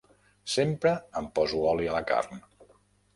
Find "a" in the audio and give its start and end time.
1.91-1.99